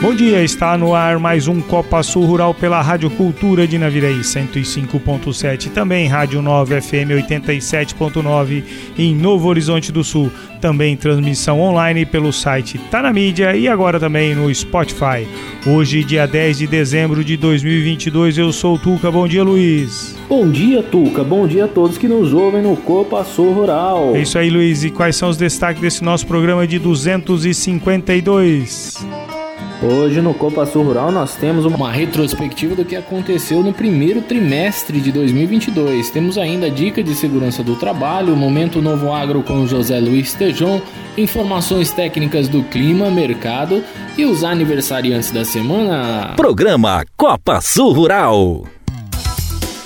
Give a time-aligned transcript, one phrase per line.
[0.00, 4.20] Bom dia, está no ar mais um Copa Sul Rural pela Rádio Cultura de Naviraí
[4.20, 8.62] 105.7, também Rádio 9 FM 87.9
[8.96, 10.30] em Novo Horizonte do Sul,
[10.60, 15.26] também transmissão online pelo site Tá na Mídia e agora também no Spotify.
[15.66, 19.10] Hoje, dia 10 de dezembro de 2022, eu sou o Tuca.
[19.10, 20.16] Bom dia, Luiz.
[20.28, 21.24] Bom dia, Tuca.
[21.24, 24.14] Bom dia a todos que nos ouvem no Copa Sul Rural.
[24.14, 24.84] É isso aí, Luiz.
[24.84, 29.37] E quais são os destaques desse nosso programa de 252?
[29.80, 35.00] Hoje no Copa Sul Rural nós temos uma retrospectiva do que aconteceu no primeiro trimestre
[35.00, 36.10] de 2022.
[36.10, 40.34] Temos ainda a dica de segurança do trabalho, o Momento Novo Agro com José Luiz
[40.34, 40.82] Tejon,
[41.16, 43.84] informações técnicas do clima, mercado
[44.16, 46.32] e os aniversariantes da semana.
[46.34, 48.64] Programa Copa Sul Rural.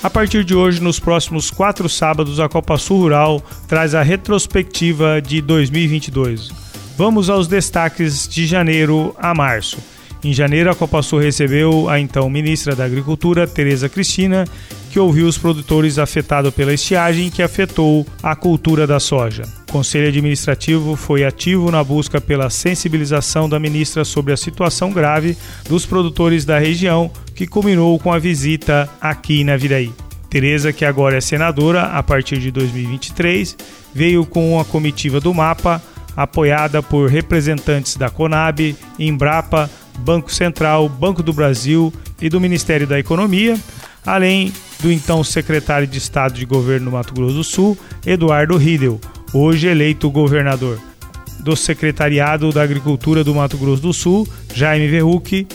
[0.01, 5.21] A partir de hoje, nos próximos quatro sábados, a Copa Sul Rural traz a retrospectiva
[5.21, 6.62] de 2022.
[6.95, 9.79] Vamos aos destaques de janeiro a março.
[10.23, 14.45] Em janeiro, a Copa Sul recebeu a então ministra da Agricultura, Tereza Cristina,
[14.91, 19.43] que ouviu os produtores afetados pela estiagem que afetou a cultura da soja.
[19.67, 25.35] O Conselho Administrativo foi ativo na busca pela sensibilização da ministra sobre a situação grave
[25.67, 29.91] dos produtores da região, que culminou com a visita aqui na Viraí.
[30.29, 33.57] Tereza, que agora é senadora a partir de 2023,
[33.93, 35.81] veio com a comitiva do MAPA
[36.15, 42.99] apoiada por representantes da Conab, Embrapa, Banco Central, Banco do Brasil e do Ministério da
[42.99, 43.57] Economia,
[44.05, 48.99] além do então secretário de Estado de Governo do Mato Grosso do Sul, Eduardo Riedel,
[49.33, 50.79] hoje eleito governador,
[51.39, 55.47] do Secretariado da Agricultura do Mato Grosso do Sul, Jaime Verruc,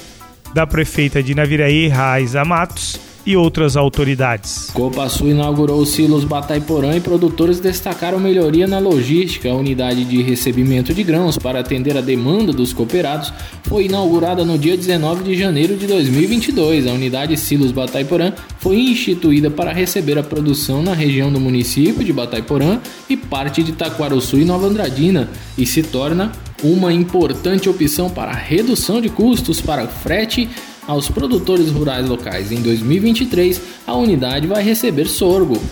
[0.54, 4.70] da prefeita de Naviraí, Raiza Matos, e outras autoridades.
[4.72, 9.50] Copa Sul inaugurou os silos Bataiporã e produtores destacaram melhoria na logística.
[9.50, 13.30] A unidade de recebimento de grãos para atender a demanda dos cooperados
[13.64, 16.86] foi inaugurada no dia 19 de janeiro de 2022.
[16.86, 22.14] A unidade Silos Bataiporã foi instituída para receber a produção na região do município de
[22.14, 22.80] Bataiporã
[23.10, 25.28] e parte de Taquaruçu e Nova Andradina
[25.58, 30.48] e se torna uma importante opção para redução de custos para frete
[30.88, 32.50] aos produtores rurais locais.
[32.50, 35.62] Em 2023, a unidade vai receber sorgo.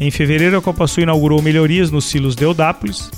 [0.00, 3.08] Em fevereiro, a Copa Sul inaugurou melhorias nos silos Deodápolis,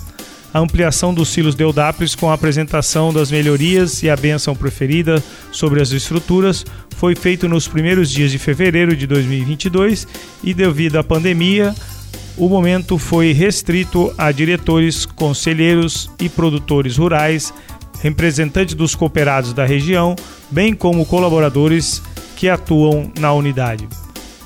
[0.54, 5.20] a ampliação dos silos Deodápolis com a apresentação das melhorias e a benção preferida
[5.50, 6.64] sobre as estruturas
[6.96, 10.06] foi feito nos primeiros dias de fevereiro de 2022
[10.44, 11.74] e devido à pandemia,
[12.36, 17.52] o momento foi restrito a diretores, conselheiros e produtores rurais
[18.04, 20.14] representantes dos cooperados da região,
[20.50, 22.02] bem como colaboradores
[22.36, 23.88] que atuam na unidade.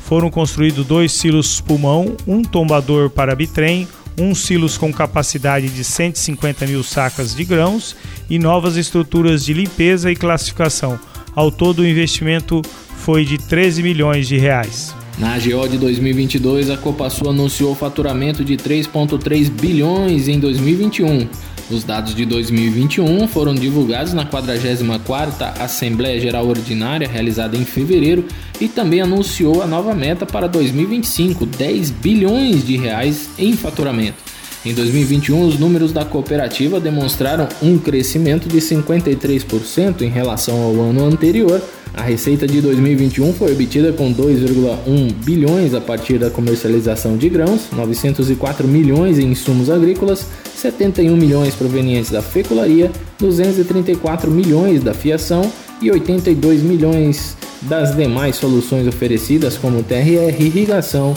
[0.04, 6.68] Foram construídos dois silos pulmão, um tombador para bitrem, um silos com capacidade de 150
[6.68, 7.96] mil sacas de grãos
[8.30, 10.98] e novas estruturas de limpeza e classificação.
[11.34, 12.62] Ao todo, o investimento
[12.98, 14.94] foi de 13 milhões de reais.
[15.18, 21.28] Na AGO de 2022, a Copasul anunciou faturamento de 3,3 bilhões em 2021
[21.70, 28.24] os dados de 2021 foram divulgados na 44ª Assembleia Geral Ordinária realizada em fevereiro
[28.60, 34.27] e também anunciou a nova meta para 2025, 10 bilhões de reais em faturamento.
[34.64, 41.04] Em 2021, os números da cooperativa demonstraram um crescimento de 53% em relação ao ano
[41.04, 41.62] anterior.
[41.94, 47.68] A receita de 2021 foi obtida com 2,1 bilhões a partir da comercialização de grãos,
[47.72, 55.50] 904 milhões em insumos agrícolas 71 milhões provenientes da fecularia, 234 milhões da fiação
[55.80, 61.14] e 82 milhões das demais soluções oferecidas como TRR, irrigação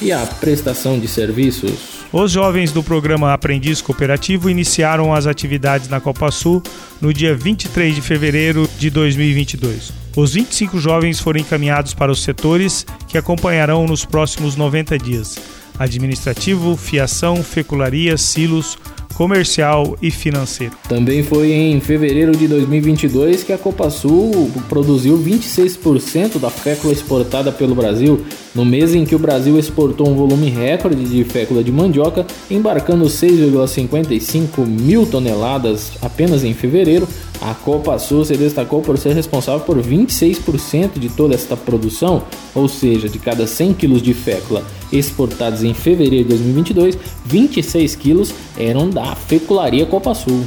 [0.00, 1.95] e a prestação de serviços.
[2.12, 6.62] Os jovens do programa Aprendiz Cooperativo iniciaram as atividades na Copa Sul
[7.00, 9.92] no dia 23 de fevereiro de 2022.
[10.16, 15.36] Os 25 jovens foram encaminhados para os setores que acompanharão nos próximos 90 dias
[15.78, 18.78] administrativo, fiação, fecularia, silos,
[19.14, 20.74] comercial e financeiro.
[20.88, 27.50] Também foi em fevereiro de 2022 que a Copa Sul produziu 26% da fécula exportada
[27.50, 28.24] pelo Brasil.
[28.56, 33.04] No mês em que o Brasil exportou um volume recorde de fécula de mandioca, embarcando
[33.04, 37.06] 6,55 mil toneladas apenas em fevereiro,
[37.38, 42.22] a Copa Sul se destacou por ser responsável por 26% de toda esta produção,
[42.54, 48.22] ou seja, de cada 100 kg de fécula exportados em fevereiro de 2022, 26 kg
[48.56, 50.46] eram da fecularia Copa Sul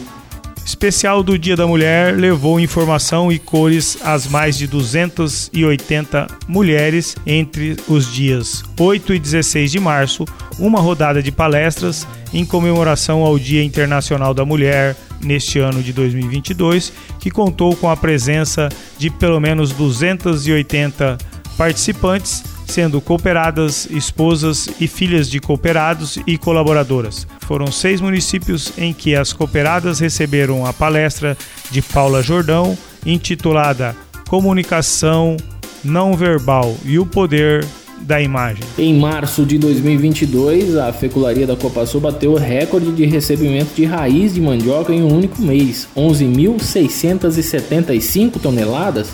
[0.69, 7.75] especial do Dia da Mulher levou informação e cores às mais de 280 mulheres entre
[7.87, 10.25] os dias 8 e 16 de março,
[10.59, 16.93] uma rodada de palestras em comemoração ao Dia Internacional da Mulher neste ano de 2022,
[17.19, 21.17] que contou com a presença de pelo menos 280
[21.57, 27.27] participantes sendo cooperadas, esposas e filhas de cooperados e colaboradoras.
[27.49, 31.35] Foram seis municípios em que as cooperadas receberam a palestra
[31.71, 33.95] de Paula Jordão, intitulada
[34.27, 35.35] Comunicação
[35.83, 37.65] Não Verbal e o Poder
[38.01, 38.63] da Imagem.
[38.77, 44.35] Em março de 2022, a Fecularia da Copasul bateu o recorde de recebimento de raiz
[44.35, 49.09] de mandioca em um único mês, 11.675 toneladas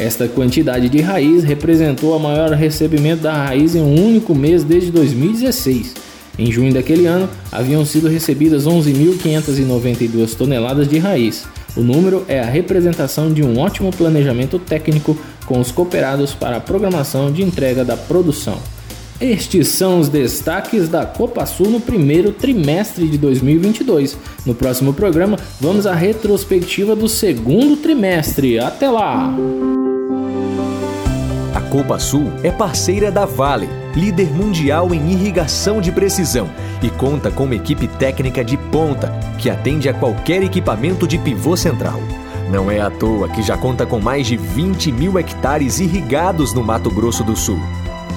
[0.00, 4.90] esta quantidade de raiz representou o maior recebimento da raiz em um único mês desde
[4.90, 5.94] 2016.
[6.40, 11.46] Em junho daquele ano, haviam sido recebidas 11.592 toneladas de raiz.
[11.76, 16.60] O número é a representação de um ótimo planejamento técnico com os cooperados para a
[16.60, 18.56] programação de entrega da produção.
[19.20, 24.16] Estes são os destaques da Copa Sul no primeiro trimestre de 2022.
[24.46, 28.58] No próximo programa, vamos à retrospectiva do segundo trimestre.
[28.58, 29.36] Até lá!
[31.70, 36.50] Copa Sul é parceira da Vale, líder mundial em irrigação de precisão,
[36.82, 39.08] e conta com uma equipe técnica de ponta
[39.38, 42.00] que atende a qualquer equipamento de pivô central.
[42.50, 46.64] Não é à toa que já conta com mais de 20 mil hectares irrigados no
[46.64, 47.60] Mato Grosso do Sul.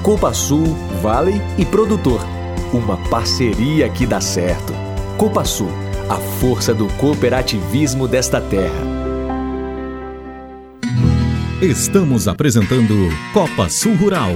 [0.02, 2.22] Copa Sul, Vale e Produtor.
[2.74, 4.74] Uma parceria que dá certo.
[5.16, 5.70] Copa Sul,
[6.10, 9.03] a força do cooperativismo desta terra.
[11.64, 12.94] Estamos apresentando
[13.34, 14.32] Copa Sul Rural.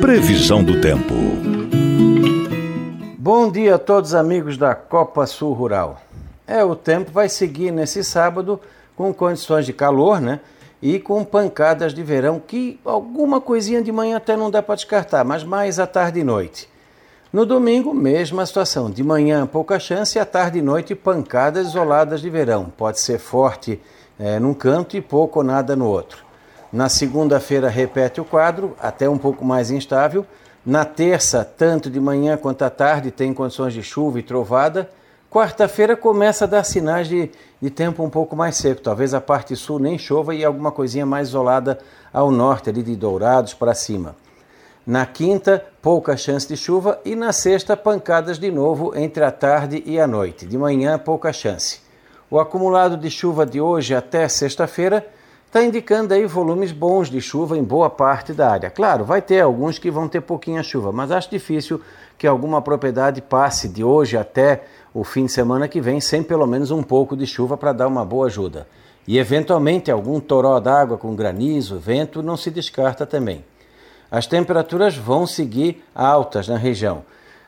[0.00, 1.14] Previsão do tempo.
[3.16, 6.02] Bom dia a todos amigos da Copa Sul Rural.
[6.44, 8.60] É, o tempo vai seguir nesse sábado
[8.96, 10.40] com condições de calor, né?
[10.82, 15.22] E com pancadas de verão, que alguma coisinha de manhã até não dá para descartar,
[15.24, 16.68] mas mais à tarde e noite.
[17.32, 18.90] No domingo, mesma situação.
[18.90, 22.72] De manhã, pouca chance, e à tarde e noite, pancadas isoladas de verão.
[22.76, 23.80] Pode ser forte
[24.18, 26.24] é, num canto e pouco ou nada no outro.
[26.72, 30.26] Na segunda-feira repete o quadro, até um pouco mais instável.
[30.64, 34.90] Na terça, tanto de manhã quanto à tarde, tem condições de chuva e trovada.
[35.30, 37.30] Quarta-feira começa a dar sinais de,
[37.60, 38.80] de tempo um pouco mais seco.
[38.80, 41.78] Talvez a parte sul nem chova e alguma coisinha mais isolada
[42.12, 44.16] ao norte, ali de Dourados para cima.
[44.86, 49.82] Na quinta, pouca chance de chuva e na sexta, pancadas de novo entre a tarde
[49.84, 50.46] e a noite.
[50.46, 51.85] De manhã, pouca chance.
[52.28, 55.06] O acumulado de chuva de hoje até sexta-feira
[55.46, 58.68] está indicando aí volumes bons de chuva em boa parte da área.
[58.68, 61.80] Claro, vai ter alguns que vão ter pouquinha chuva, mas acho difícil
[62.18, 66.48] que alguma propriedade passe de hoje até o fim de semana que vem sem pelo
[66.48, 68.66] menos um pouco de chuva para dar uma boa ajuda.
[69.06, 73.44] E eventualmente algum toró d'água com granizo, vento, não se descarta também.
[74.10, 77.04] As temperaturas vão seguir altas na região.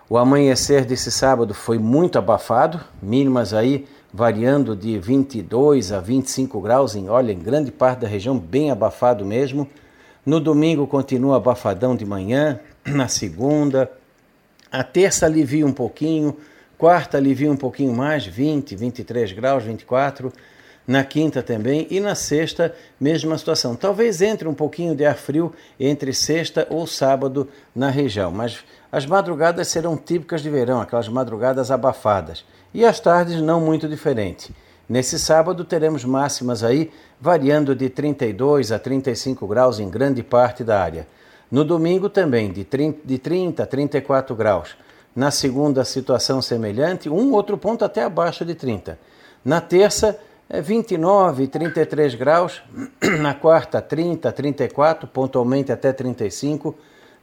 [0.09, 3.87] O amanhecer desse sábado foi muito abafado, mínimas aí
[4.19, 9.25] variando de 22 a 25 graus em, olha, em grande parte da região, bem abafado
[9.25, 9.69] mesmo.
[10.27, 13.89] No domingo continua abafadão de manhã, na segunda.
[14.73, 16.37] A terça alivia um pouquinho,
[16.77, 20.33] quarta alivia um pouquinho mais, 20, 23 graus, 24.
[20.89, 23.77] Na quinta também e na sexta, mesma situação.
[23.77, 29.05] Talvez entre um pouquinho de ar frio entre sexta ou sábado na região, mas as
[29.05, 32.43] madrugadas serão típicas de verão, aquelas madrugadas abafadas
[32.73, 34.51] e as tardes não muito diferente.
[34.89, 36.91] Nesse sábado teremos máximas aí
[37.21, 41.07] variando de 32 a 35 graus em grande parte da área.
[41.51, 44.75] No domingo também de 30, de 30 a 34 graus.
[45.15, 48.99] Na segunda, situação semelhante, um outro ponto até abaixo de 30.
[49.45, 50.19] Na terça,
[50.51, 52.63] 29 e 33 graus.
[53.21, 56.75] Na quarta, 30, 34, pontualmente até 35.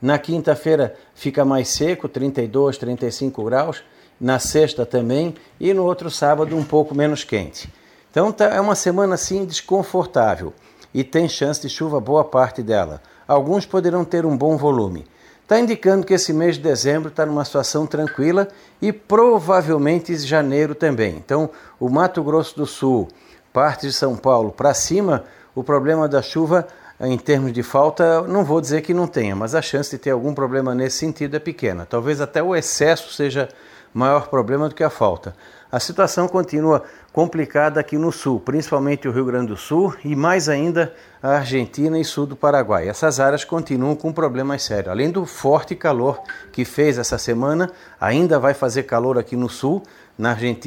[0.01, 3.84] Na quinta-feira fica mais seco, 32, 35 graus
[4.20, 7.72] na sexta também e no outro sábado um pouco menos quente.
[8.10, 10.53] Então tá, é uma semana assim desconfortável
[10.94, 13.01] e tem chance de chuva boa parte dela.
[13.27, 15.05] Alguns poderão ter um bom volume.
[15.46, 18.48] Está indicando que esse mês de dezembro está numa situação tranquila
[18.82, 21.18] e provavelmente janeiro também.
[21.18, 23.08] Então, o Mato Grosso do Sul,
[23.54, 25.24] parte de São Paulo para cima,
[25.54, 26.68] o problema da chuva
[27.00, 30.10] em termos de falta, não vou dizer que não tenha, mas a chance de ter
[30.10, 31.86] algum problema nesse sentido é pequena.
[31.88, 33.48] Talvez até o excesso seja
[33.94, 35.36] maior problema do que a falta.
[35.75, 40.48] A situação continua complicada aqui no sul, principalmente o Rio Grande do Sul e mais
[40.48, 42.88] ainda a Argentina e sul do Paraguai.
[42.88, 44.88] Essas áreas continuam com problemas sérios.
[44.88, 46.22] Além do forte calor
[46.53, 49.84] que fez essa semana, ainda vai fazer calor aqui no sul,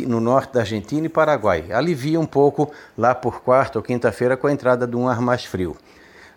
[0.07, 1.73] no norte da Argentina e Paraguai.
[1.73, 5.43] Alivia um pouco lá por quarta ou quinta-feira com a entrada de um ar mais
[5.43, 5.75] frio.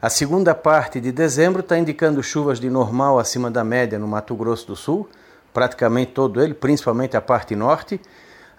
[0.02, 4.34] A segunda parte de dezembro está indicando chuvas de normal acima da média no Mato
[4.34, 5.10] Grosso do Sul,
[5.54, 8.00] praticamente todo ele, principalmente a parte norte.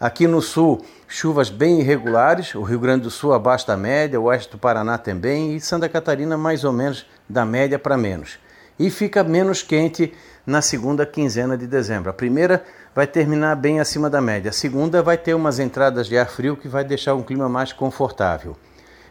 [0.03, 4.25] Aqui no sul, chuvas bem irregulares, o Rio Grande do Sul abaixo da média, o
[4.25, 8.37] oeste do Paraná também e Santa Catarina mais ou menos da média para menos.
[8.77, 10.13] E fica menos quente
[10.45, 12.11] na segunda quinzena de dezembro.
[12.11, 16.19] A primeira vai terminar bem acima da média, a segunda vai ter umas entradas de
[16.19, 18.57] ar frio que vai deixar um clima mais confortável.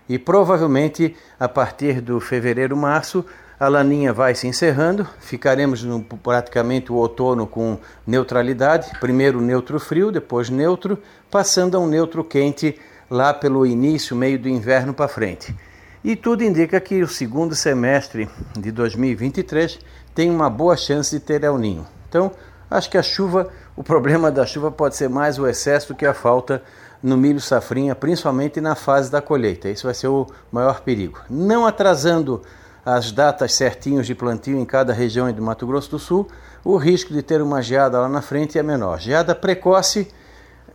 [0.09, 3.25] E provavelmente a partir do fevereiro, março,
[3.61, 7.77] a laninha vai se encerrando, ficaremos no, praticamente o outono com
[8.07, 10.97] neutralidade, primeiro neutro frio, depois neutro,
[11.29, 15.55] passando a um neutro quente lá pelo início, meio do inverno para frente.
[16.03, 18.27] E tudo indica que o segundo semestre
[18.57, 19.77] de 2023
[20.15, 21.85] tem uma boa chance de ter El Ninho.
[22.09, 22.31] Então,
[22.67, 26.15] acho que a chuva, o problema da chuva pode ser mais o excesso que a
[26.15, 26.63] falta
[27.03, 29.69] no milho safrinha, principalmente na fase da colheita.
[29.69, 31.19] Isso vai ser o maior perigo.
[31.29, 32.41] Não atrasando
[32.85, 36.27] as datas certinhos de plantio em cada região do Mato Grosso do Sul,
[36.63, 38.99] o risco de ter uma geada lá na frente é menor.
[38.99, 40.07] Geada precoce,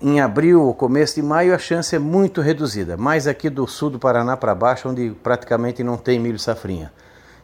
[0.00, 3.90] em abril ou começo de maio, a chance é muito reduzida, mais aqui do sul
[3.90, 6.92] do Paraná para baixo, onde praticamente não tem milho safrinha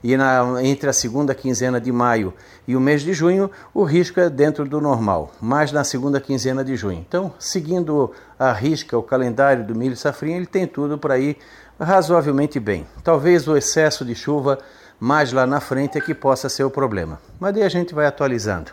[0.02, 2.34] e na, entre a segunda quinzena de maio
[2.66, 6.64] e o mês de junho, o risco é dentro do normal, mais na segunda quinzena
[6.64, 7.04] de junho.
[7.06, 11.36] Então, seguindo a risca, o calendário do milho safrinha, ele tem tudo para ir
[11.78, 12.86] razoavelmente bem.
[13.02, 14.58] Talvez o excesso de chuva
[14.98, 17.20] mais lá na frente é que possa ser o problema.
[17.40, 18.70] Mas daí a gente vai atualizando.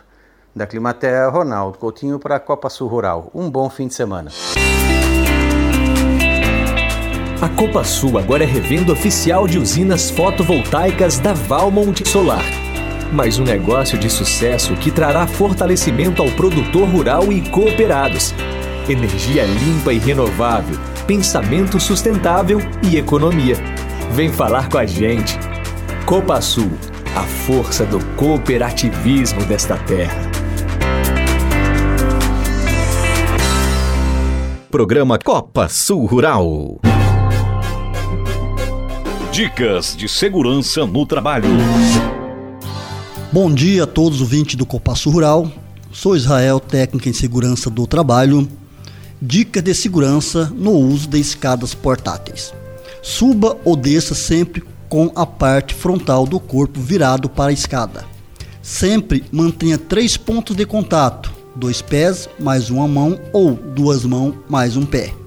[0.55, 3.31] Da Climaterra, Ronaldo Coutinho para a Copa Sul Rural.
[3.33, 4.31] Um bom fim de semana.
[7.41, 12.43] A Copa Sul agora é revenda oficial de usinas fotovoltaicas da Valmont Solar.
[13.13, 18.33] Mais um negócio de sucesso que trará fortalecimento ao produtor rural e cooperados.
[18.89, 20.77] Energia limpa e renovável,
[21.07, 23.55] pensamento sustentável e economia.
[24.11, 25.39] Vem falar com a gente.
[26.05, 26.69] Copa Sul,
[27.15, 30.29] a força do cooperativismo desta terra.
[34.69, 36.81] Programa Copa Sul Rural.
[39.31, 41.47] Dicas de segurança no trabalho.
[43.31, 45.49] Bom dia a todos os ouvintes do Copasso Rural.
[45.91, 48.49] Sou Israel, técnica em segurança do trabalho.
[49.21, 52.51] Dicas de segurança no uso de escadas portáteis.
[53.03, 58.05] Suba ou desça sempre com a parte frontal do corpo virado para a escada.
[58.63, 64.75] Sempre mantenha três pontos de contato: dois pés mais uma mão ou duas mãos mais
[64.75, 65.18] um pé.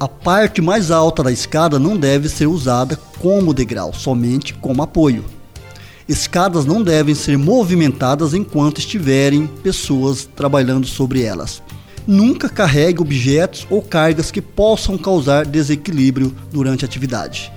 [0.00, 5.26] A parte mais alta da escada não deve ser usada como degrau, somente como apoio.
[6.08, 11.62] Escadas não devem ser movimentadas enquanto estiverem pessoas trabalhando sobre elas.
[12.06, 17.52] Nunca carregue objetos ou cargas que possam causar desequilíbrio durante a atividade.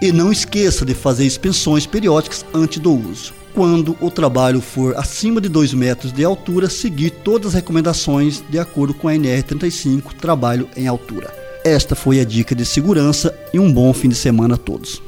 [0.00, 3.34] E não esqueça de fazer expensões periódicas antes do uso.
[3.52, 8.60] Quando o trabalho for acima de 2 metros de altura, seguir todas as recomendações de
[8.60, 11.47] acordo com a NR35 Trabalho em Altura.
[11.64, 15.07] Esta foi a dica de segurança e um bom fim de semana a todos.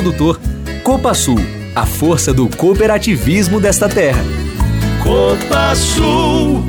[0.00, 0.40] produtor.
[0.82, 1.38] Copa Sul,
[1.74, 4.22] a força do cooperativismo desta terra.
[5.02, 6.64] Copa Sul.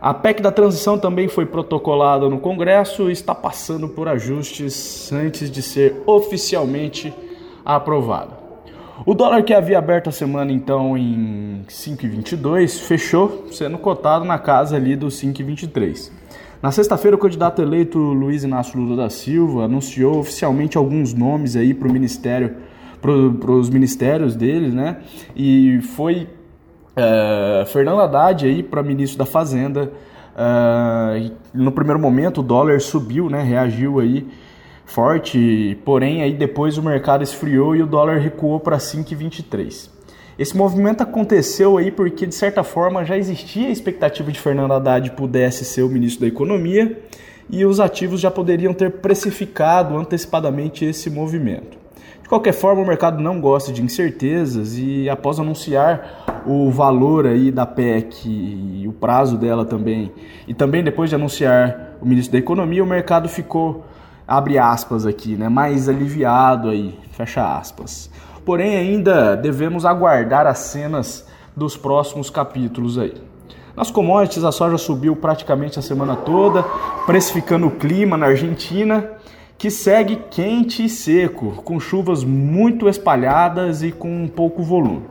[0.01, 5.51] A PEC da transição também foi protocolada no Congresso e está passando por ajustes antes
[5.51, 7.13] de ser oficialmente
[7.65, 8.45] aprovada.
[9.05, 14.77] O dólar que havia aberto a semana então em 5,22 fechou sendo cotado na casa
[14.77, 16.11] ali dos 5,23.
[16.65, 21.75] Na sexta-feira, o candidato eleito Luiz Inácio Lula da Silva anunciou oficialmente alguns nomes aí
[21.75, 22.57] para o ministério,
[23.03, 24.97] para os ministérios dele, né?
[25.37, 26.27] E foi
[26.97, 29.93] é, Fernando Haddad aí para ministro da Fazenda.
[30.35, 33.43] É, no primeiro momento, o dólar subiu, né?
[33.43, 34.27] Reagiu aí
[34.87, 39.94] forte, porém aí depois o mercado esfriou e o dólar recuou para 5,23.
[40.37, 45.13] Esse movimento aconteceu aí porque, de certa forma, já existia a expectativa de Fernando Haddad
[45.13, 47.01] pudesse ser o ministro da Economia
[47.49, 51.79] e os ativos já poderiam ter precificado antecipadamente esse movimento.
[52.21, 57.53] De qualquer forma, o mercado não gosta de incertezas e após anunciar o valor aí
[57.53, 60.11] da PEC e o prazo dela também,
[60.49, 63.85] e também depois de anunciar o ministro da Economia, o mercado ficou
[64.27, 68.11] abre aspas aqui, né, mais aliviado aí, fecha aspas
[68.45, 71.27] porém ainda devemos aguardar as cenas
[71.57, 73.15] dos próximos capítulos aí.
[73.77, 76.63] Nas commodities, a soja subiu praticamente a semana toda,
[77.07, 79.11] precificando o clima na Argentina,
[79.59, 85.03] que segue quente e seco, com chuvas muito espalhadas e com pouco volume.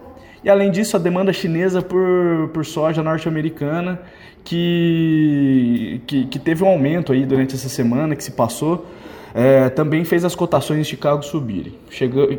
[0.44, 4.02] E além disso, a demanda chinesa por, por soja norte-americana,
[4.44, 8.86] que, que, que teve um aumento aí durante essa semana que se passou,
[9.34, 11.74] é, também fez as cotações em Chicago subirem.
[11.90, 12.30] Chegou,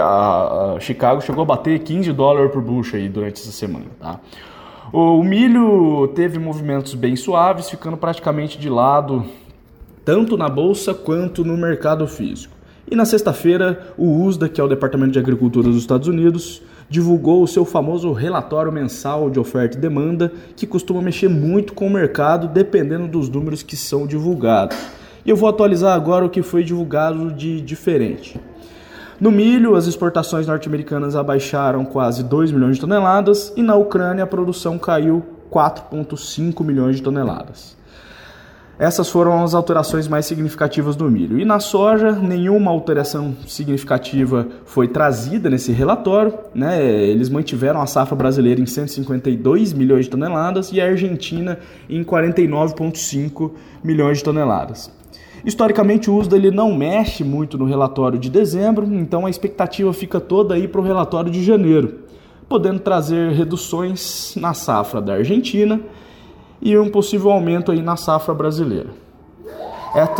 [0.00, 3.86] a, a Chicago chegou a bater 15 dólares por bucha aí durante essa semana.
[4.00, 4.20] Tá?
[4.92, 9.24] O, o milho teve movimentos bem suaves, ficando praticamente de lado
[10.04, 12.54] tanto na bolsa quanto no mercado físico.
[12.90, 17.42] E na sexta-feira, o USDA, que é o Departamento de Agricultura dos Estados Unidos, divulgou
[17.42, 21.90] o seu famoso relatório mensal de oferta e demanda, que costuma mexer muito com o
[21.90, 24.76] mercado dependendo dos números que são divulgados.
[25.24, 28.38] E eu vou atualizar agora o que foi divulgado de diferente.
[29.20, 34.26] No milho, as exportações norte-americanas abaixaram quase 2 milhões de toneladas e na Ucrânia a
[34.26, 37.74] produção caiu 4,5 milhões de toneladas.
[38.76, 41.38] Essas foram as alterações mais significativas do milho.
[41.38, 46.34] E na soja, nenhuma alteração significativa foi trazida nesse relatório.
[46.52, 46.84] Né?
[46.84, 53.52] Eles mantiveram a safra brasileira em 152 milhões de toneladas e a Argentina em 49,5
[53.82, 54.90] milhões de toneladas.
[55.44, 60.18] Historicamente, o USDA ele não mexe muito no relatório de dezembro, então a expectativa fica
[60.18, 62.00] toda aí para o relatório de janeiro,
[62.48, 65.80] podendo trazer reduções na safra da Argentina
[66.62, 68.88] e um possível aumento aí na safra brasileira.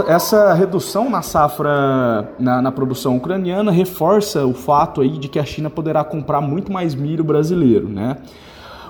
[0.06, 5.44] Essa redução na safra, na, na, produção ucraniana, reforça o fato aí de que a
[5.44, 8.18] China poderá comprar muito mais milho brasileiro, né?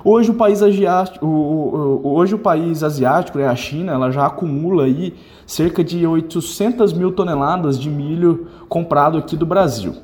[0.07, 4.27] Hoje o país asiático, o, o, hoje o país asiático, né, a China, ela já
[4.27, 5.15] acumula aí
[5.47, 9.95] cerca de 800 mil toneladas de milho comprado aqui do Brasil.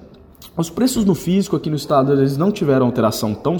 [0.57, 3.59] Os preços no físico aqui no estado eles não tiveram alteração tão,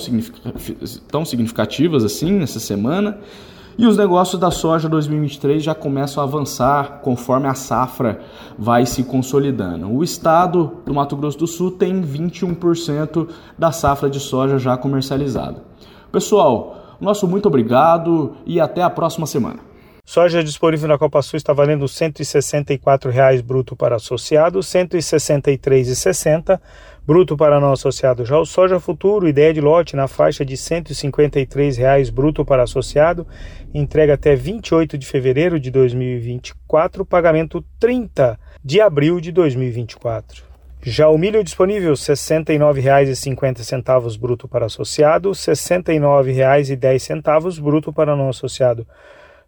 [1.09, 3.19] tão significativas assim nessa semana.
[3.77, 8.21] E os negócios da soja 2023 já começam a avançar conforme a safra
[8.59, 9.91] vai se consolidando.
[9.91, 15.70] O estado do Mato Grosso do Sul tem 21% da safra de soja já comercializada.
[16.13, 19.61] Pessoal, nosso muito obrigado e até a próxima semana.
[20.05, 26.61] Soja disponível na Copa Sul está valendo R$ 164,00 bruto para associado, R$ 163,60
[27.07, 28.25] bruto para não associado.
[28.25, 33.25] Já o soja futuro, ideia de lote na faixa de R$ 153,00 bruto para associado,
[33.73, 40.50] entrega até 28 de fevereiro de 2024, pagamento 30 de abril de 2024.
[40.83, 48.87] Já o milho disponível, R$ 69,50 bruto para associado, R$ 69,10 bruto para não associado.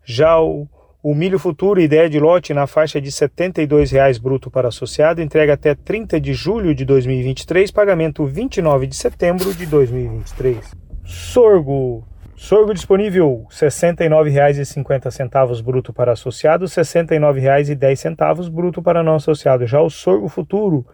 [0.05, 0.68] Já o,
[1.03, 5.55] o milho futuro, ideia de lote, na faixa de R$ 72,00 bruto para associado, entrega
[5.55, 10.59] até 30 de julho de 2023, pagamento 29 de setembro de 2023.
[11.03, 12.12] Sorgo.
[12.42, 19.64] Sorgo disponível R$ 69,50 bruto para associado, R$ 69,10 bruto para não associado.
[19.64, 20.85] Já o sorgo futuro,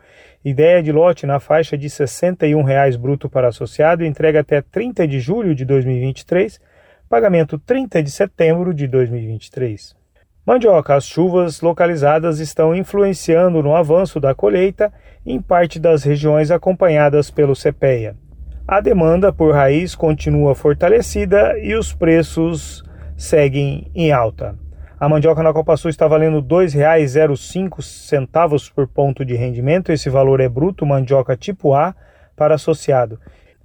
[0.44, 5.18] ideia de lote na faixa de R$ 61,00 bruto para associado, entrega até 30 de
[5.20, 6.60] julho de 2023,
[7.08, 9.96] pagamento 30 de setembro de 2023.
[10.44, 14.92] Mandioca, as chuvas localizadas estão influenciando no avanço da colheita
[15.24, 18.27] em parte das regiões acompanhadas pelo CPEA.
[18.70, 22.84] A demanda por raiz continua fortalecida e os preços
[23.16, 24.58] seguem em alta.
[25.00, 29.90] A mandioca na Copa Sul está valendo R$ 2,05 por ponto de rendimento.
[29.90, 31.94] Esse valor é bruto, mandioca tipo A
[32.36, 33.18] para associado.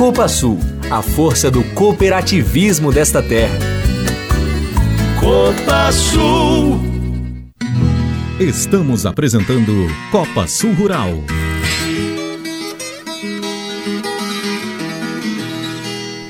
[0.00, 0.56] Copa Sul,
[0.90, 3.58] a força do cooperativismo desta terra.
[5.20, 6.80] Copa Sul.
[8.40, 9.72] Estamos apresentando
[10.10, 11.10] Copa Sul Rural.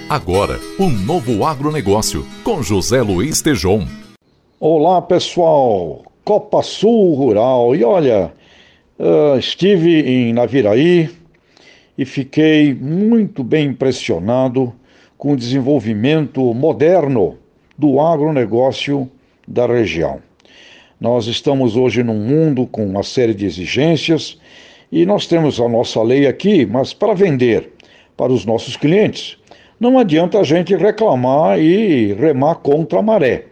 [0.09, 3.87] Agora, o um novo agronegócio, com José Luiz Tejon.
[4.59, 6.03] Olá, pessoal.
[6.25, 7.77] Copa Sul Rural.
[7.77, 8.33] E olha,
[8.99, 11.20] uh, estive em Naviraí
[12.01, 14.73] e fiquei muito bem impressionado
[15.19, 17.37] com o desenvolvimento moderno
[17.77, 19.07] do agronegócio
[19.47, 20.19] da região.
[20.99, 24.39] Nós estamos hoje num mundo com uma série de exigências
[24.91, 27.71] e nós temos a nossa lei aqui, mas para vender
[28.17, 29.37] para os nossos clientes,
[29.79, 33.45] não adianta a gente reclamar e remar contra a maré.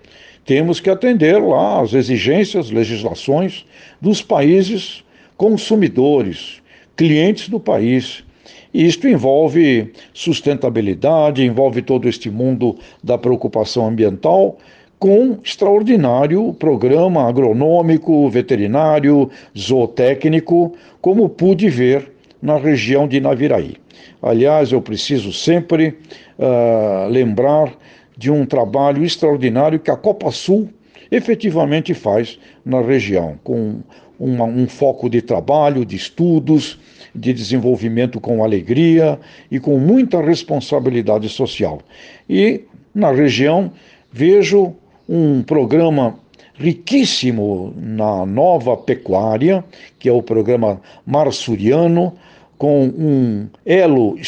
[0.47, 3.67] Temos que atender lá às exigências, legislações
[4.01, 5.05] dos países
[5.37, 6.63] consumidores,
[6.97, 8.27] clientes do país.
[8.73, 14.59] E isto envolve sustentabilidade, envolve todo este mundo da preocupação ambiental,
[14.99, 23.77] com extraordinário programa agronômico, veterinário, zootécnico, como pude ver na região de Naviraí.
[24.21, 25.95] Aliás, eu preciso sempre
[26.39, 27.73] uh, lembrar
[28.17, 30.69] de um trabalho extraordinário que a Copa Sul
[31.11, 33.81] efetivamente faz na região, com
[34.19, 36.79] uma, um foco de trabalho, de estudos,
[37.15, 39.19] de desenvolvimento com alegria
[39.51, 41.81] e com muita responsabilidade social.
[42.29, 42.63] E
[42.95, 43.73] na região
[44.13, 44.75] vejo
[45.09, 46.19] um programa
[46.55, 49.65] riquíssimo na nova pecuária,
[49.99, 52.15] que é o programa Marsuriano,
[52.59, 54.19] com um elo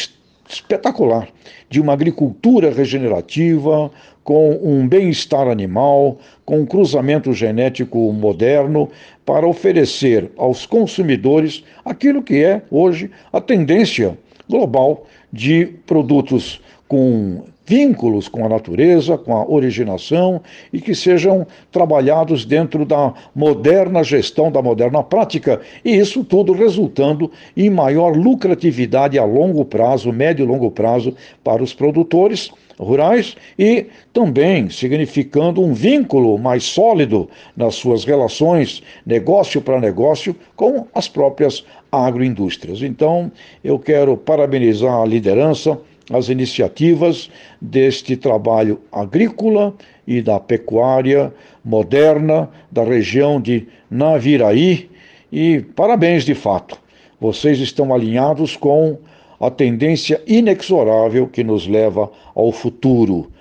[0.47, 1.27] espetacular
[1.69, 3.91] de uma agricultura regenerativa,
[4.23, 8.89] com um bem-estar animal, com um cruzamento genético moderno,
[9.25, 14.17] para oferecer aos consumidores aquilo que é hoje a tendência
[14.49, 20.41] global de produtos com vínculos com a natureza, com a originação
[20.73, 27.31] e que sejam trabalhados dentro da moderna gestão, da moderna prática, e isso tudo resultando
[27.55, 33.85] em maior lucratividade a longo prazo, médio e longo prazo para os produtores rurais e
[34.11, 41.63] também significando um vínculo mais sólido nas suas relações negócio para negócio com as próprias
[41.91, 42.81] agroindústrias.
[42.81, 43.31] Então,
[43.63, 45.79] eu quero parabenizar a liderança
[46.11, 47.29] as iniciativas
[47.61, 49.73] deste trabalho agrícola
[50.05, 54.89] e da pecuária moderna da região de Naviraí
[55.31, 56.77] e parabéns de fato.
[57.19, 58.97] Vocês estão alinhados com
[59.41, 63.31] a tendência inexorável que nos leva ao futuro.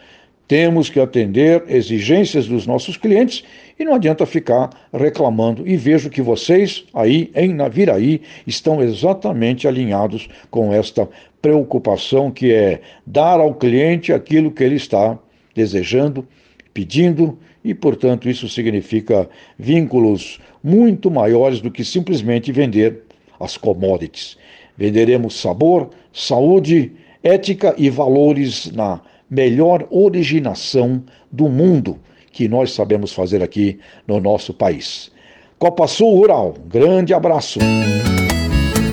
[0.48, 3.44] Temos que atender exigências dos nossos clientes
[3.78, 5.68] e não adianta ficar reclamando.
[5.68, 11.08] E vejo que vocês aí em Naviraí estão exatamente alinhados com esta
[11.40, 15.18] preocupação que é dar ao cliente aquilo que ele está
[15.54, 16.26] desejando,
[16.72, 23.02] pedindo, e, portanto, isso significa vínculos muito maiores do que simplesmente vender
[23.38, 24.36] as commodities.
[24.80, 31.98] Venderemos sabor, saúde, ética e valores na melhor originação do mundo
[32.32, 35.12] que nós sabemos fazer aqui no nosso país.
[35.58, 37.60] Copa Sul Rural, grande abraço.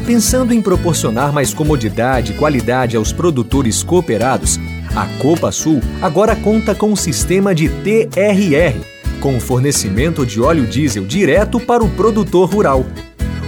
[0.05, 4.59] Pensando em proporcionar mais comodidade e qualidade aos produtores cooperados,
[4.93, 8.77] a Copa Sul agora conta com um sistema de TRR,
[9.21, 12.85] com fornecimento de óleo diesel direto para o produtor rural.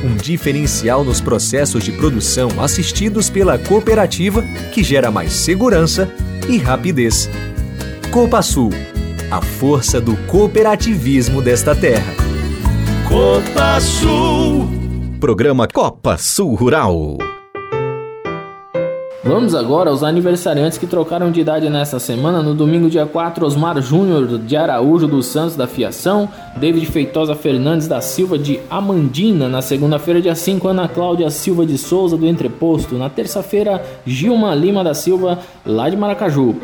[0.04, 4.42] Um diferencial nos processos de produção assistidos pela cooperativa
[4.74, 6.10] que gera mais segurança
[6.48, 7.30] e rapidez.
[8.10, 8.72] Copa Sul,
[9.30, 12.14] a força do cooperativismo desta terra.
[13.08, 14.70] Copa Sul.
[15.20, 17.18] Programa Copa Sul Rural.
[19.22, 22.42] Vamos agora aos aniversariantes que trocaram de idade nesta semana.
[22.42, 27.86] No domingo, dia 4, Osmar Júnior de Araújo dos Santos da Fiação, David Feitosa Fernandes
[27.86, 29.50] da Silva de Amandina.
[29.50, 32.96] Na segunda-feira, dia 5, Ana Cláudia Silva de Souza do Entreposto.
[32.96, 36.56] Na terça-feira, Gilma Lima da Silva, lá de Maracaju.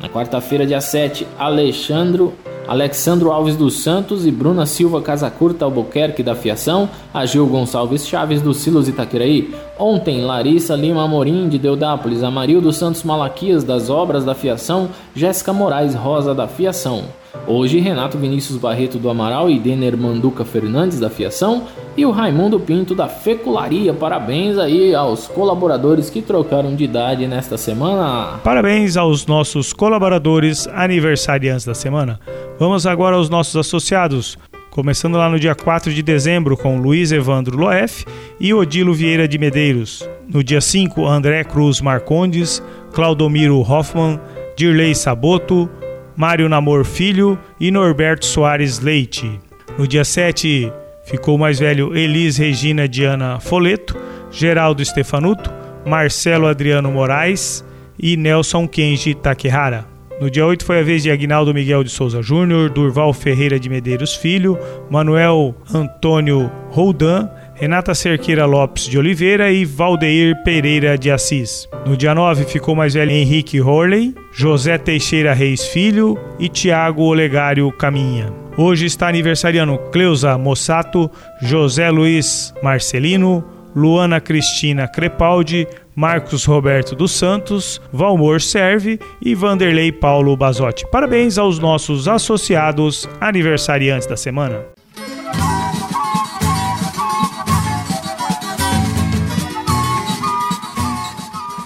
[0.00, 2.32] Na quarta-feira, dia 7, Alexandro
[2.66, 8.40] Alexandro Alves dos Santos e Bruna Silva Casacurta Albuquerque da Fiação, a Gil Gonçalves Chaves
[8.40, 9.54] do Silos Itaquiraí.
[9.78, 15.94] Ontem, Larissa Lima Amorim de Deudápolis, Amarildo Santos Malaquias das Obras da Fiação, Jéssica Moraes
[15.94, 17.04] Rosa da Fiação.
[17.46, 22.58] Hoje, Renato Vinícius Barreto do Amaral e Denner Manduca Fernandes da Fiação e o Raimundo
[22.58, 23.92] Pinto da Fecularia.
[23.92, 28.38] Parabéns aí aos colaboradores que trocaram de idade nesta semana.
[28.42, 32.18] Parabéns aos nossos colaboradores aniversariantes da semana.
[32.58, 34.38] Vamos agora aos nossos associados.
[34.70, 38.04] Começando lá no dia 4 de dezembro com Luiz Evandro Loef
[38.38, 40.08] e Odilo Vieira de Medeiros.
[40.28, 42.62] No dia 5, André Cruz Marcondes,
[42.92, 44.20] Claudomiro Hoffman,
[44.56, 45.68] Dirley Saboto,
[46.16, 49.40] Mário Namor Filho e Norberto Soares Leite.
[49.76, 50.72] No dia 7,
[51.04, 53.96] ficou mais velho Elis Regina Diana Foleto,
[54.30, 55.52] Geraldo Stefanuto,
[55.84, 57.64] Marcelo Adriano Moraes
[57.98, 59.93] e Nelson Kenji Takehara.
[60.20, 63.68] No dia 8 foi a vez de Agnaldo Miguel de Souza Júnior, Durval Ferreira de
[63.68, 64.56] Medeiros Filho,
[64.88, 71.68] Manuel Antônio Roldan, Renata Cerqueira Lopes de Oliveira e Valdeir Pereira de Assis.
[71.84, 77.70] No dia 9 ficou mais velho Henrique Horley, José Teixeira Reis Filho e Tiago Olegário
[77.72, 78.32] Caminha.
[78.56, 81.10] Hoje está aniversariando Cleusa Mossato,
[81.42, 90.36] José Luiz Marcelino, Luana Cristina Crepaldi, Marcos Roberto dos Santos, Valmor Serve e Vanderlei Paulo
[90.36, 90.86] Bazotti.
[90.90, 94.64] Parabéns aos nossos associados aniversariantes da semana.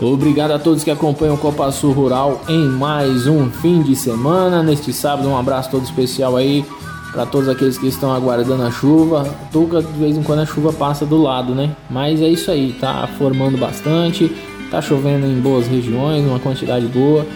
[0.00, 4.62] Obrigado a todos que acompanham o Copa Sul Rural em mais um fim de semana.
[4.62, 6.64] Neste sábado, um abraço todo especial aí
[7.12, 9.24] para todos aqueles que estão aguardando a chuva.
[9.52, 11.74] Tuca, de vez em quando a chuva passa do lado, né?
[11.90, 14.30] Mas é isso aí, tá formando bastante,
[14.70, 17.26] tá chovendo em boas regiões, uma quantidade boa.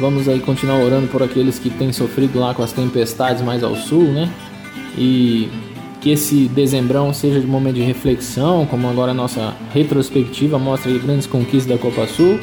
[0.00, 3.74] Vamos aí continuar orando por aqueles que têm sofrido lá com as tempestades mais ao
[3.74, 4.30] sul, né?
[4.98, 5.48] E
[6.00, 10.98] que esse dezembrão seja de momento de reflexão, como agora a nossa retrospectiva mostra aí
[10.98, 12.38] grandes conquistas da Copa Sul.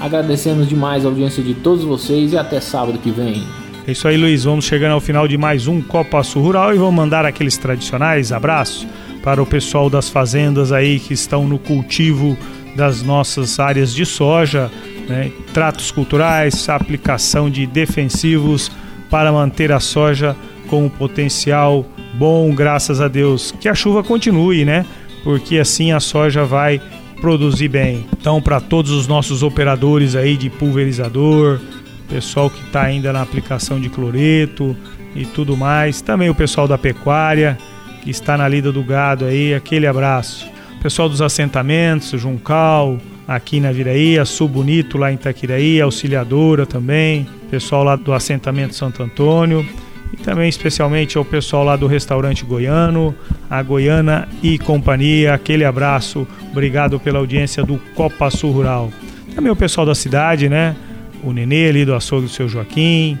[0.00, 3.44] Agradecemos demais a audiência de todos vocês e até sábado que vem.
[3.86, 4.42] É isso aí, Luiz.
[4.42, 8.32] Vamos chegando ao final de mais um Copa Sul Rural e vamos mandar aqueles tradicionais
[8.32, 8.84] abraços
[9.22, 12.36] para o pessoal das fazendas aí que estão no cultivo
[12.74, 14.72] das nossas áreas de soja,
[15.08, 15.30] né?
[15.54, 18.72] tratos culturais, aplicação de defensivos
[19.08, 20.34] para manter a soja
[20.68, 23.52] com um potencial bom, graças a Deus.
[23.52, 24.84] Que a chuva continue, né?
[25.22, 26.82] Porque assim a soja vai
[27.20, 28.04] produzir bem.
[28.20, 31.60] Então, para todos os nossos operadores aí de pulverizador,
[32.08, 34.76] pessoal que está ainda na aplicação de cloreto
[35.14, 37.58] e tudo mais, também o pessoal da pecuária
[38.02, 40.48] que está na lida do gado aí, aquele abraço.
[40.82, 47.26] Pessoal dos assentamentos, Juncal, aqui na Viraí, a Sul Bonito lá em Itaquiraí, Auxiliadora também,
[47.50, 49.66] pessoal lá do assentamento Santo Antônio
[50.12, 53.14] e também especialmente ao pessoal lá do restaurante Goiano,
[53.50, 55.34] a Goiana e companhia.
[55.34, 58.92] Aquele abraço, obrigado pela audiência do Copa Sul Rural.
[59.34, 60.76] Também o pessoal da cidade, né?
[61.22, 63.18] O Nenê ali do açougue do seu Joaquim,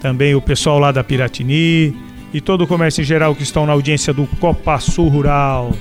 [0.00, 1.94] também o pessoal lá da Piratini
[2.32, 5.72] e todo o comércio em geral que estão na audiência do Copa Sul Rural.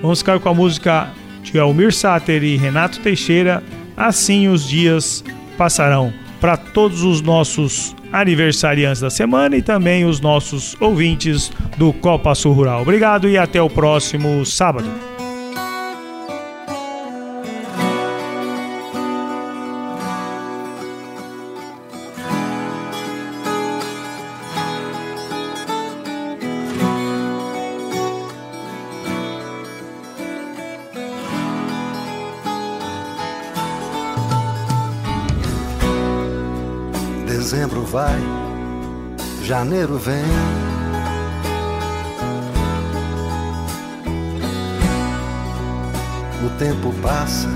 [0.00, 1.10] Vamos ficar com a música
[1.42, 3.62] de Almir Sater e Renato Teixeira,
[3.96, 5.24] Assim os Dias
[5.56, 6.12] Passarão.
[6.40, 12.52] para todos os nossos aniversariantes da semana e também os nossos ouvintes do Copa Sul
[12.52, 12.82] Rural.
[12.82, 14.88] Obrigado e até o próximo sábado.
[39.78, 40.24] Janeiro vem.
[46.44, 47.48] O tempo passa,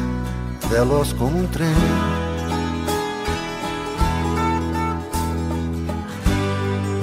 [0.68, 1.68] veloz como um trem.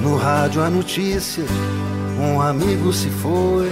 [0.02, 1.44] No rádio a notícia,
[2.18, 3.68] um amigo se foi.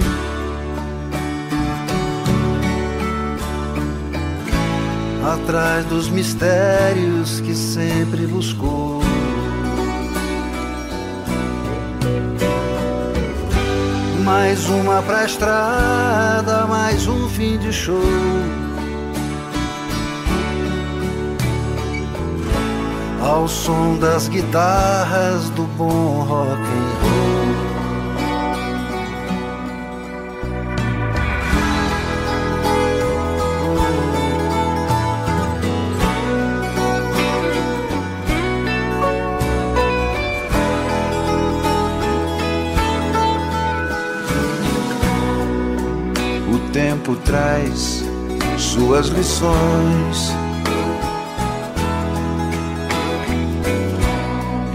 [5.33, 8.98] Atrás dos mistérios que sempre buscou.
[14.31, 17.99] Mais uma pra estrada, mais um fim de show.
[23.23, 26.98] Ao som das guitarras do bom rock
[48.57, 50.33] suas lições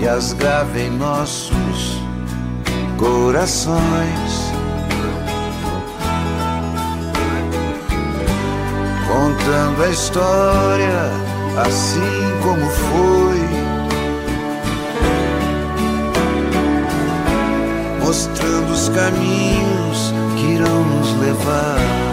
[0.00, 2.00] e as grava em nossos
[2.98, 4.52] corações.
[9.06, 11.24] Contando a história
[11.56, 12.00] assim
[12.42, 13.44] como foi.
[18.04, 22.03] Mostrando os caminhos que irão nos levar.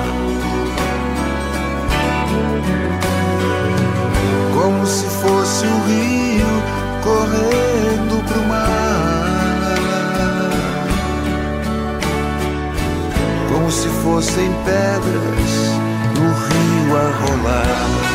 [14.03, 15.51] Fossem pedras
[16.17, 18.10] no rio a rolar.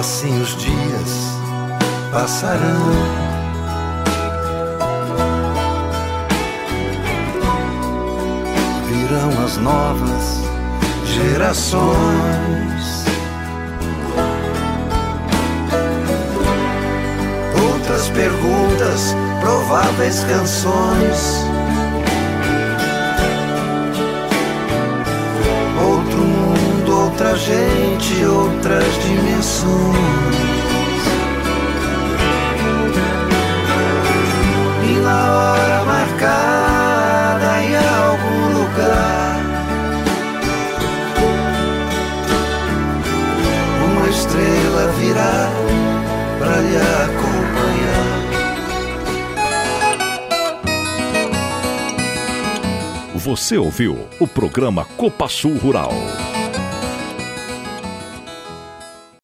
[0.00, 1.10] Assim os dias
[2.10, 2.58] passarão.
[8.88, 10.40] Virão as novas
[11.04, 11.84] gerações.
[17.62, 21.59] Outras perguntas, prováveis canções.
[27.50, 29.96] Gente, outras dimensões.
[34.88, 39.40] E na hora marcada em algum lugar,
[43.84, 45.50] uma estrela virá
[46.38, 48.10] para lhe acompanhar.
[53.16, 55.92] Você ouviu o programa Copa Sul Rural.